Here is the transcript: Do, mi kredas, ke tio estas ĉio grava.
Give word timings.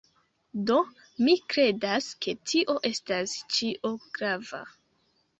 Do, 0.67 0.75
mi 1.25 1.33
kredas, 1.53 2.07
ke 2.25 2.33
tio 2.51 2.75
estas 2.91 3.35
ĉio 3.57 3.93
grava. 4.19 4.63